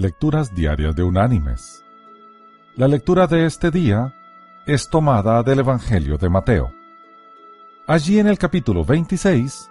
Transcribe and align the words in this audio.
Lecturas 0.00 0.54
Diarias 0.54 0.94
de 0.94 1.02
Unánimes. 1.02 1.84
La 2.76 2.86
lectura 2.86 3.26
de 3.26 3.46
este 3.46 3.72
día 3.72 4.14
es 4.64 4.88
tomada 4.88 5.42
del 5.42 5.58
Evangelio 5.58 6.16
de 6.16 6.28
Mateo. 6.28 6.72
Allí 7.84 8.20
en 8.20 8.28
el 8.28 8.38
capítulo 8.38 8.84
26 8.84 9.68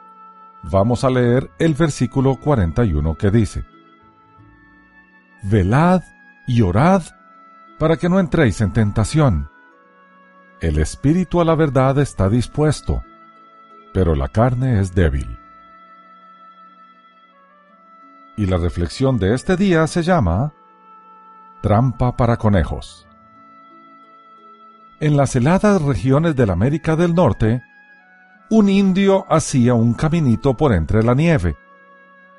vamos 0.63 1.05
a 1.05 1.09
leer 1.09 1.49
el 1.59 1.75
versículo 1.75 2.35
41 2.35 3.15
que 3.15 3.31
dice, 3.31 3.63
Velad 5.43 6.01
y 6.45 6.61
orad 6.61 7.03
para 7.79 7.95
que 7.95 8.09
no 8.09 8.19
entréis 8.19 8.59
en 8.59 8.73
tentación. 8.73 9.49
El 10.59 10.77
espíritu 10.79 11.39
a 11.39 11.45
la 11.45 11.55
verdad 11.55 11.99
está 11.99 12.27
dispuesto, 12.27 13.01
pero 13.93 14.13
la 14.13 14.27
carne 14.27 14.81
es 14.81 14.93
débil 14.93 15.39
y 18.37 18.45
la 18.45 18.57
reflexión 18.57 19.17
de 19.17 19.33
este 19.33 19.57
día 19.57 19.85
se 19.87 20.03
llama 20.03 20.53
Trampa 21.61 22.15
para 22.15 22.37
conejos. 22.37 23.07
En 24.99 25.17
las 25.17 25.35
heladas 25.35 25.81
regiones 25.81 26.35
de 26.35 26.45
la 26.45 26.53
América 26.53 26.95
del 26.95 27.15
Norte, 27.15 27.63
un 28.49 28.69
indio 28.69 29.25
hacía 29.27 29.73
un 29.73 29.93
caminito 29.95 30.55
por 30.55 30.71
entre 30.73 31.03
la 31.03 31.15
nieve 31.15 31.57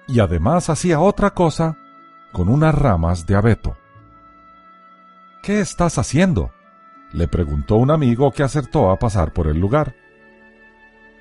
y 0.06 0.20
además 0.20 0.70
hacía 0.70 1.00
otra 1.00 1.30
cosa 1.30 1.76
con 2.32 2.48
unas 2.48 2.74
ramas 2.74 3.26
de 3.26 3.34
abeto. 3.34 3.76
¿Qué 5.42 5.60
estás 5.60 5.98
haciendo? 5.98 6.52
le 7.12 7.26
preguntó 7.26 7.76
un 7.76 7.90
amigo 7.90 8.30
que 8.32 8.42
acertó 8.42 8.90
a 8.90 8.98
pasar 8.98 9.32
por 9.32 9.46
el 9.46 9.58
lugar. 9.58 9.94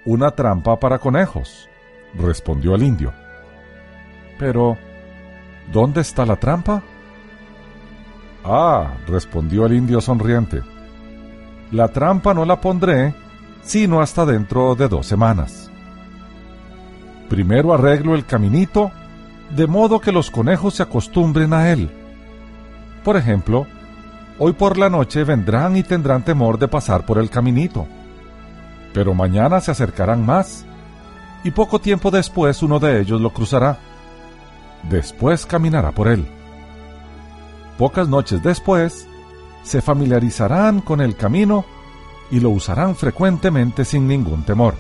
Una 0.06 0.32
trampa 0.32 0.80
para 0.80 1.00
conejos, 1.00 1.70
respondió 2.14 2.76
el 2.76 2.84
indio. 2.84 3.14
Pero, 4.38 4.78
¿dónde 5.72 6.02
está 6.02 6.26
la 6.26 6.36
trampa? 6.36 6.84
Ah, 8.44 8.94
respondió 9.08 9.66
el 9.66 9.74
indio 9.74 10.00
sonriente. 10.00 10.62
La 11.72 11.90
trampa 11.90 12.34
no 12.34 12.46
la 12.46 12.62
pondré 12.62 13.14
sino 13.68 14.00
hasta 14.00 14.26
dentro 14.26 14.76
de 14.76 14.88
dos 14.88 15.06
semanas. 15.06 15.70
Primero 17.30 17.74
arreglo 17.74 18.16
el 18.16 18.26
caminito 18.26 18.92
de 19.50 19.68
modo 19.68 20.00
que 20.00 20.14
los 20.14 20.32
conejos 20.32 20.76
se 20.76 20.84
acostumbren 20.84 21.54
a 21.54 21.70
él. 21.70 21.92
Por 23.04 23.18
ejemplo, 23.18 23.68
hoy 24.40 24.54
por 24.54 24.78
la 24.78 24.90
noche 24.90 25.26
vendrán 25.26 25.76
y 25.76 25.84
tendrán 25.84 26.24
temor 26.24 26.58
de 26.58 26.70
pasar 26.70 27.06
por 27.06 27.18
el 27.18 27.30
caminito, 27.30 27.86
pero 28.94 29.14
mañana 29.14 29.60
se 29.60 29.72
acercarán 29.72 30.26
más 30.26 30.66
y 31.44 31.52
poco 31.52 31.80
tiempo 31.80 32.10
después 32.10 32.64
uno 32.64 32.80
de 32.80 33.02
ellos 33.02 33.20
lo 33.20 33.32
cruzará 33.32 33.78
después 34.90 35.46
caminará 35.46 35.92
por 35.92 36.08
él. 36.08 36.28
Pocas 37.78 38.08
noches 38.08 38.42
después, 38.42 39.08
se 39.64 39.82
familiarizarán 39.82 40.82
con 40.82 41.02
el 41.02 41.16
camino 41.16 41.66
y 42.32 42.40
lo 42.40 42.50
usarán 42.50 42.96
frecuentemente 42.96 43.86
sin 43.86 44.08
ningún 44.08 44.44
temor. 44.44 44.76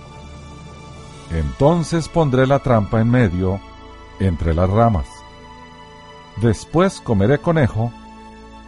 Entonces 1.31 2.07
pondré 2.07 2.47
la 2.47 2.59
trampa 2.59 3.01
en 3.01 3.09
medio, 3.09 3.59
entre 4.19 4.53
las 4.53 4.69
ramas. 4.69 5.07
Después 6.41 7.01
comeré 7.01 7.39
conejo 7.39 7.91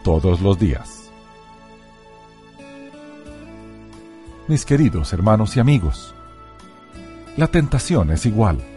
todos 0.02 0.40
los 0.40 0.58
días. 0.58 1.10
Mis 4.46 4.64
queridos 4.64 5.12
hermanos 5.12 5.56
y 5.56 5.60
amigos, 5.60 6.14
la 7.36 7.46
tentación 7.46 8.10
es 8.10 8.26
igual 8.26 8.69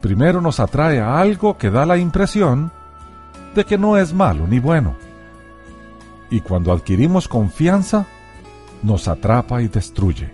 primero 0.00 0.40
nos 0.40 0.60
atrae 0.60 1.00
a 1.00 1.20
algo 1.20 1.58
que 1.58 1.70
da 1.70 1.86
la 1.86 1.98
impresión 1.98 2.72
de 3.54 3.64
que 3.64 3.78
no 3.78 3.96
es 3.96 4.12
malo 4.12 4.46
ni 4.46 4.58
bueno. 4.58 4.94
Y 6.30 6.40
cuando 6.40 6.72
adquirimos 6.72 7.28
confianza, 7.28 8.06
nos 8.82 9.08
atrapa 9.08 9.62
y 9.62 9.68
destruye. 9.68 10.30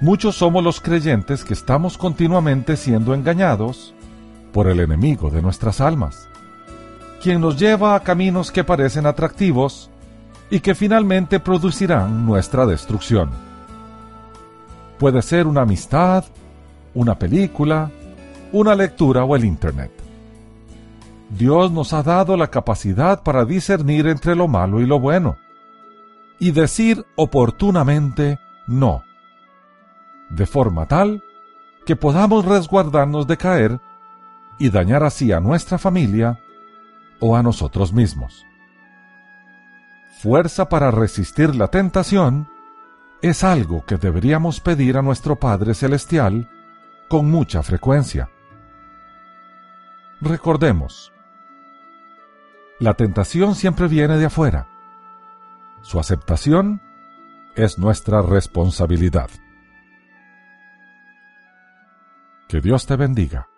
Muchos 0.00 0.36
somos 0.36 0.64
los 0.64 0.80
creyentes 0.80 1.44
que 1.44 1.54
estamos 1.54 1.96
continuamente 1.96 2.76
siendo 2.76 3.14
engañados 3.14 3.94
por 4.52 4.66
el 4.66 4.80
enemigo 4.80 5.30
de 5.30 5.42
nuestras 5.42 5.80
almas, 5.80 6.28
quien 7.22 7.40
nos 7.40 7.58
lleva 7.58 7.94
a 7.94 8.00
caminos 8.00 8.50
que 8.50 8.64
parecen 8.64 9.06
atractivos 9.06 9.90
y 10.50 10.60
que 10.60 10.74
finalmente 10.74 11.40
producirán 11.40 12.26
nuestra 12.26 12.66
destrucción. 12.66 13.30
Puede 14.98 15.22
ser 15.22 15.46
una 15.46 15.62
amistad, 15.62 16.24
una 16.94 17.18
película, 17.18 17.90
una 18.52 18.74
lectura 18.74 19.24
o 19.24 19.34
el 19.34 19.44
Internet. 19.44 19.90
Dios 21.30 21.72
nos 21.72 21.92
ha 21.92 22.02
dado 22.02 22.36
la 22.36 22.48
capacidad 22.48 23.22
para 23.22 23.44
discernir 23.44 24.06
entre 24.06 24.36
lo 24.36 24.48
malo 24.48 24.80
y 24.80 24.86
lo 24.86 25.00
bueno, 25.00 25.36
y 26.38 26.50
decir 26.50 27.06
oportunamente 27.16 28.38
no, 28.66 29.02
de 30.28 30.46
forma 30.46 30.86
tal 30.86 31.22
que 31.86 31.96
podamos 31.96 32.44
resguardarnos 32.44 33.26
de 33.26 33.36
caer 33.36 33.80
y 34.58 34.70
dañar 34.70 35.02
así 35.02 35.32
a 35.32 35.40
nuestra 35.40 35.78
familia 35.78 36.38
o 37.20 37.36
a 37.36 37.42
nosotros 37.42 37.92
mismos. 37.92 38.44
Fuerza 40.20 40.68
para 40.68 40.90
resistir 40.90 41.56
la 41.56 41.68
tentación 41.68 42.48
es 43.22 43.42
algo 43.42 43.84
que 43.84 43.96
deberíamos 43.96 44.60
pedir 44.60 44.96
a 44.96 45.02
nuestro 45.02 45.36
Padre 45.36 45.74
Celestial 45.74 46.48
con 47.08 47.30
mucha 47.30 47.62
frecuencia. 47.62 48.28
Recordemos, 50.24 51.12
la 52.78 52.94
tentación 52.94 53.56
siempre 53.56 53.88
viene 53.88 54.18
de 54.18 54.26
afuera. 54.26 54.68
Su 55.80 55.98
aceptación 55.98 56.80
es 57.56 57.76
nuestra 57.76 58.22
responsabilidad. 58.22 59.30
Que 62.46 62.60
Dios 62.60 62.86
te 62.86 62.94
bendiga. 62.94 63.48